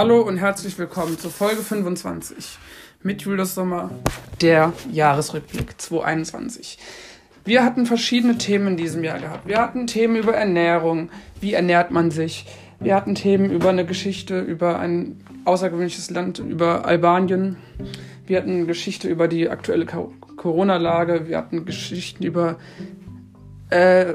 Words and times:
Hallo 0.00 0.22
und 0.22 0.38
herzlich 0.38 0.78
willkommen 0.78 1.18
zur 1.18 1.30
Folge 1.30 1.60
25 1.60 2.58
mit 3.02 3.20
Julius 3.20 3.54
Sommer, 3.54 3.90
der 4.40 4.72
Jahresrückblick 4.90 5.78
2021. 5.78 6.78
Wir 7.44 7.62
hatten 7.62 7.84
verschiedene 7.84 8.38
Themen 8.38 8.68
in 8.68 8.76
diesem 8.78 9.04
Jahr 9.04 9.18
gehabt. 9.18 9.46
Wir 9.46 9.58
hatten 9.58 9.86
Themen 9.86 10.16
über 10.16 10.32
Ernährung, 10.32 11.10
wie 11.42 11.52
ernährt 11.52 11.90
man 11.90 12.10
sich. 12.10 12.46
Wir 12.78 12.96
hatten 12.96 13.14
Themen 13.14 13.50
über 13.50 13.68
eine 13.68 13.84
Geschichte, 13.84 14.40
über 14.40 14.78
ein 14.78 15.20
außergewöhnliches 15.44 16.08
Land, 16.08 16.38
über 16.38 16.86
Albanien. 16.86 17.58
Wir 18.24 18.38
hatten 18.38 18.66
Geschichte 18.66 19.06
über 19.06 19.28
die 19.28 19.50
aktuelle 19.50 19.84
Corona-Lage. 19.84 21.28
Wir 21.28 21.36
hatten 21.36 21.66
Geschichten 21.66 22.24
über 22.24 22.56
äh, 23.68 24.14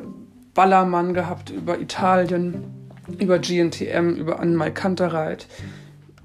Ballermann 0.56 1.14
gehabt, 1.14 1.52
über 1.52 1.80
Italien, 1.80 2.86
über 3.20 3.40
GNTM, 3.40 4.16
über 4.16 4.40
Anmal 4.40 4.74
Kantereit. 4.74 5.48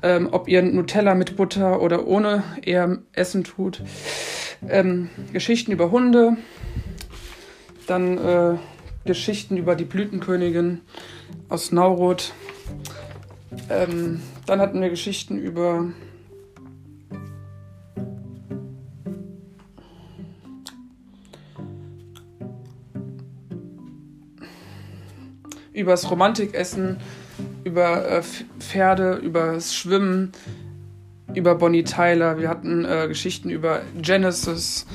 Ähm, 0.03 0.29
ob 0.33 0.49
ihr 0.49 0.63
Nutella 0.63 1.15
mit 1.15 1.37
Butter 1.37 1.83
oder 1.83 2.07
ohne 2.07 2.43
eher 2.63 2.99
essen 3.13 3.45
tut. 3.45 3.83
Ähm, 4.69 5.11
Geschichten 5.33 5.73
über 5.73 5.91
Hunde. 5.91 6.37
Dann 7.87 8.19
äh, 8.19 8.59
Geschichten 9.05 9.57
über 9.57 9.75
die 9.75 9.85
Blütenkönigin 9.85 10.81
aus 11.49 11.73
Nauroth. 11.73 12.33
Ähm, 13.69 14.23
dann 14.47 14.61
hatten 14.61 14.81
wir 14.81 14.91
Geschichten 14.91 15.39
über 15.39 15.93
übers 25.73 26.11
Romantikessen, 26.11 26.99
über 27.65 28.09
äh, 28.09 28.23
Pferde, 28.59 29.15
übers 29.15 29.75
Schwimmen, 29.75 30.33
über 31.35 31.55
Bonnie 31.55 31.85
Tyler. 31.85 32.39
Wir 32.39 32.49
hatten 32.49 32.85
äh, 32.85 33.07
Geschichten 33.09 33.51
über 33.51 33.83
Genesis, 34.01 34.87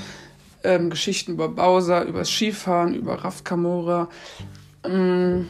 ähm, 0.63 0.89
Geschichten 0.89 1.33
über 1.33 1.49
Bowser, 1.49 2.03
über 2.03 2.19
das 2.19 2.29
Skifahren, 2.29 2.95
über 2.95 3.15
Raf 3.23 3.43
Kamora. 3.43 4.09
Ähm, 4.83 5.47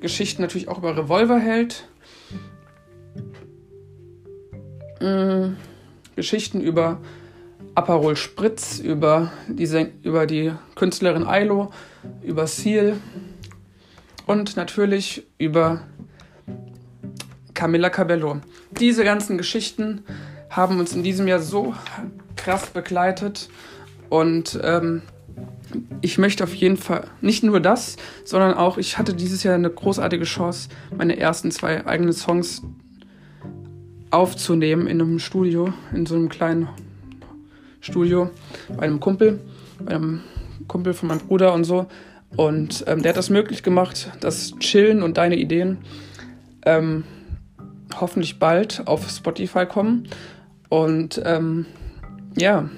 Geschichten 0.00 0.42
natürlich 0.42 0.68
auch 0.68 0.78
über 0.78 0.96
Revolverheld. 0.96 1.88
Ähm, 5.00 5.56
Geschichten 6.16 6.60
über 6.60 6.98
Aperol 7.74 8.16
Spritz, 8.16 8.78
über 8.78 9.32
die, 9.48 9.64
über 10.02 10.26
die 10.26 10.52
Künstlerin 10.74 11.24
Ailo, 11.24 11.70
über 12.22 12.46
Seal 12.46 12.96
und 14.26 14.56
natürlich 14.56 15.26
über 15.38 15.82
Camilla 17.54 17.90
Cabello. 17.90 18.40
Diese 18.72 19.04
ganzen 19.04 19.38
Geschichten 19.38 20.04
haben 20.48 20.78
uns 20.78 20.94
in 20.94 21.02
diesem 21.02 21.28
Jahr 21.28 21.40
so 21.40 21.74
krass 22.36 22.66
begleitet 22.66 23.48
und 24.08 24.58
ähm, 24.62 25.02
ich 26.00 26.18
möchte 26.18 26.44
auf 26.44 26.54
jeden 26.54 26.76
Fall 26.76 27.04
nicht 27.20 27.42
nur 27.42 27.60
das, 27.60 27.96
sondern 28.24 28.54
auch, 28.54 28.78
ich 28.78 28.98
hatte 28.98 29.14
dieses 29.14 29.42
Jahr 29.42 29.54
eine 29.54 29.70
großartige 29.70 30.24
Chance, 30.24 30.68
meine 30.96 31.18
ersten 31.18 31.50
zwei 31.50 31.86
eigenen 31.86 32.12
Songs 32.12 32.62
aufzunehmen 34.10 34.86
in 34.86 35.00
einem 35.00 35.18
Studio, 35.18 35.72
in 35.92 36.06
so 36.06 36.16
einem 36.16 36.28
kleinen 36.28 36.68
Studio 37.80 38.30
bei 38.76 38.82
einem 38.82 39.00
Kumpel, 39.00 39.40
bei 39.78 39.94
einem 39.94 40.20
Kumpel 40.66 40.94
von 40.94 41.08
meinem 41.08 41.20
Bruder 41.20 41.52
und 41.54 41.64
so. 41.64 41.86
Und 42.36 42.84
ähm, 42.86 43.02
der 43.02 43.10
hat 43.10 43.16
das 43.16 43.30
möglich 43.30 43.62
gemacht, 43.62 44.10
das 44.20 44.54
Chillen 44.58 45.02
und 45.02 45.16
deine 45.16 45.36
Ideen 45.36 45.78
ähm, 46.64 47.04
hoffentlich 47.98 48.38
bald 48.38 48.86
auf 48.86 49.08
Spotify 49.10 49.66
kommen. 49.66 50.08
Und 50.68 51.20
ähm, 51.24 51.66
ja, 52.36 52.68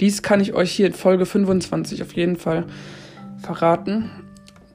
dies 0.00 0.22
kann 0.22 0.40
ich 0.40 0.52
euch 0.52 0.70
hier 0.70 0.86
in 0.86 0.92
Folge 0.92 1.24
25 1.24 2.02
auf 2.02 2.12
jeden 2.12 2.36
Fall 2.36 2.66
verraten, 3.38 4.10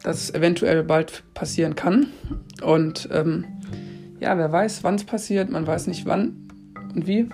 dass 0.03 0.23
es 0.23 0.33
eventuell 0.33 0.83
bald 0.83 1.23
passieren 1.33 1.75
kann. 1.75 2.07
Und 2.63 3.09
ähm, 3.11 3.45
ja, 4.19 4.37
wer 4.37 4.51
weiß, 4.51 4.83
wann 4.83 4.95
es 4.95 5.03
passiert, 5.03 5.49
man 5.49 5.67
weiß 5.67 5.87
nicht 5.87 6.05
wann 6.05 6.49
und 6.95 7.05
wie. 7.05 7.29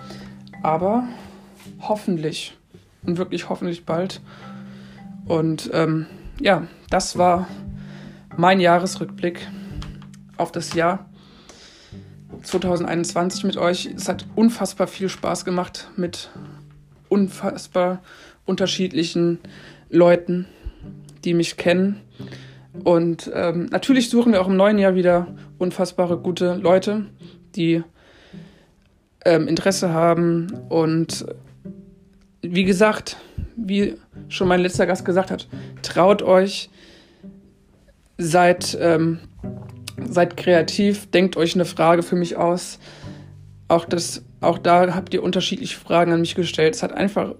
Aber 0.62 1.08
hoffentlich 1.80 2.56
und 3.04 3.18
wirklich 3.18 3.48
hoffentlich 3.48 3.84
bald. 3.84 4.20
Und 5.26 5.70
ähm, 5.72 6.06
ja, 6.40 6.66
das 6.90 7.18
war 7.18 7.48
mein 8.36 8.60
Jahresrückblick 8.60 9.46
auf 10.36 10.52
das 10.52 10.74
Jahr 10.74 11.08
2021 12.42 13.44
mit 13.44 13.56
euch. 13.56 13.86
Es 13.86 14.08
hat 14.08 14.26
unfassbar 14.34 14.86
viel 14.86 15.08
Spaß 15.08 15.44
gemacht 15.44 15.90
mit 15.96 16.30
unfassbar 17.08 18.02
unterschiedlichen 18.44 19.38
Leuten, 19.90 20.46
die 21.24 21.34
mich 21.34 21.56
kennen. 21.56 22.00
Und 22.84 23.30
ähm, 23.34 23.66
natürlich 23.66 24.10
suchen 24.10 24.32
wir 24.32 24.42
auch 24.42 24.48
im 24.48 24.56
neuen 24.56 24.78
Jahr 24.78 24.94
wieder 24.94 25.28
unfassbare 25.58 26.18
gute 26.18 26.54
Leute, 26.54 27.06
die 27.54 27.82
ähm, 29.24 29.48
Interesse 29.48 29.92
haben 29.92 30.52
und 30.68 31.24
wie 32.42 32.64
gesagt, 32.64 33.16
wie 33.56 33.96
schon 34.28 34.48
mein 34.48 34.60
letzter 34.60 34.86
Gast 34.86 35.04
gesagt 35.04 35.30
hat, 35.30 35.48
traut 35.82 36.22
euch, 36.22 36.70
seid, 38.18 38.76
ähm, 38.80 39.18
seid 40.08 40.36
kreativ, 40.36 41.10
denkt 41.10 41.36
euch 41.36 41.54
eine 41.54 41.64
Frage 41.64 42.02
für 42.02 42.16
mich 42.16 42.36
aus. 42.36 42.78
Auch, 43.68 43.84
das, 43.84 44.24
auch 44.40 44.58
da 44.58 44.94
habt 44.94 45.12
ihr 45.14 45.22
unterschiedliche 45.22 45.78
Fragen 45.78 46.12
an 46.12 46.20
mich 46.20 46.34
gestellt. 46.34 46.74
Es 46.74 46.82
hat 46.82 46.92
einfach 46.92 47.34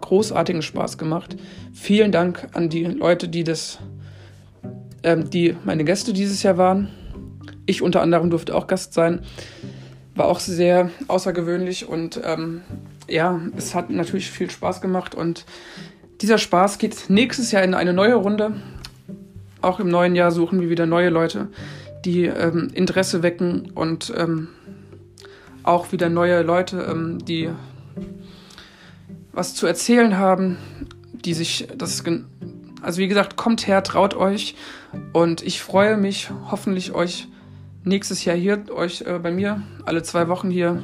großartigen 0.00 0.62
Spaß 0.62 0.98
gemacht. 0.98 1.36
Vielen 1.72 2.12
Dank 2.12 2.48
an 2.52 2.68
die 2.68 2.84
Leute, 2.84 3.28
die 3.28 3.44
das, 3.44 3.78
ähm, 5.02 5.30
die 5.30 5.56
meine 5.64 5.84
Gäste 5.84 6.12
dieses 6.12 6.42
Jahr 6.42 6.58
waren. 6.58 6.90
Ich 7.66 7.80
unter 7.80 8.02
anderem 8.02 8.30
durfte 8.30 8.54
auch 8.54 8.66
Gast 8.66 8.92
sein. 8.92 9.20
War 10.14 10.26
auch 10.26 10.40
sehr 10.40 10.90
außergewöhnlich 11.08 11.88
und 11.88 12.20
ähm, 12.22 12.60
ja, 13.08 13.40
es 13.56 13.74
hat 13.74 13.90
natürlich 13.90 14.30
viel 14.30 14.50
Spaß 14.50 14.80
gemacht 14.80 15.14
und 15.14 15.44
dieser 16.20 16.38
Spaß 16.38 16.78
geht 16.78 17.08
nächstes 17.08 17.52
Jahr 17.52 17.62
in 17.62 17.74
eine 17.74 17.92
neue 17.92 18.14
Runde. 18.14 18.52
Auch 19.60 19.80
im 19.80 19.88
neuen 19.88 20.14
Jahr 20.14 20.30
suchen 20.30 20.60
wir 20.60 20.70
wieder 20.70 20.86
neue 20.86 21.08
Leute, 21.08 21.48
die 22.04 22.26
ähm, 22.26 22.70
Interesse 22.74 23.22
wecken 23.22 23.70
und 23.74 24.12
ähm, 24.16 24.48
auch 25.62 25.92
wieder 25.92 26.08
neue 26.08 26.42
Leute, 26.42 26.86
ähm, 26.90 27.24
die 27.24 27.50
was 29.32 29.54
zu 29.54 29.66
erzählen 29.66 30.18
haben, 30.18 30.58
die 31.12 31.34
sich 31.34 31.68
das. 31.76 32.04
Also 32.82 33.00
wie 33.00 33.08
gesagt, 33.08 33.36
kommt 33.36 33.66
her, 33.66 33.82
traut 33.82 34.14
euch 34.14 34.54
und 35.12 35.42
ich 35.42 35.62
freue 35.62 35.96
mich, 35.96 36.30
hoffentlich 36.50 36.92
euch 36.92 37.28
nächstes 37.82 38.24
Jahr 38.24 38.36
hier, 38.36 38.64
euch 38.70 39.02
äh, 39.02 39.18
bei 39.18 39.30
mir 39.30 39.62
alle 39.86 40.02
zwei 40.02 40.28
Wochen 40.28 40.50
hier 40.50 40.82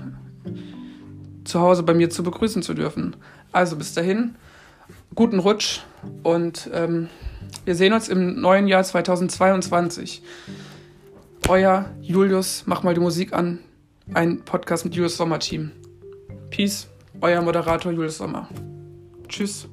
zu 1.44 1.60
Hause 1.60 1.82
bei 1.82 1.94
mir 1.94 2.10
zu 2.10 2.22
begrüßen 2.22 2.62
zu 2.62 2.74
dürfen. 2.74 3.16
Also 3.52 3.76
bis 3.76 3.94
dahin, 3.94 4.36
guten 5.14 5.38
Rutsch 5.38 5.80
und 6.22 6.70
ähm, 6.72 7.08
wir 7.64 7.74
sehen 7.74 7.92
uns 7.92 8.08
im 8.08 8.40
neuen 8.40 8.68
Jahr 8.68 8.84
2022. 8.84 10.22
Euer 11.48 11.90
Julius, 12.00 12.64
mach 12.66 12.82
mal 12.82 12.94
die 12.94 13.00
Musik 13.00 13.32
an. 13.32 13.58
Ein 14.14 14.44
Podcast 14.44 14.84
mit 14.84 14.94
Julius 14.94 15.16
Sommer 15.16 15.38
Team. 15.38 15.72
Peace, 16.50 16.88
euer 17.20 17.42
Moderator 17.42 17.92
Julius 17.92 18.18
Sommer. 18.18 18.48
Tschüss. 19.28 19.68